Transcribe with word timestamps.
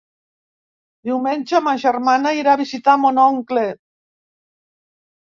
Diumenge 1.09 1.59
ma 1.65 1.73
germana 1.83 2.31
irà 2.37 2.55
a 2.57 2.59
visitar 2.61 2.95
mon 3.01 3.19
oncle. 3.25 3.67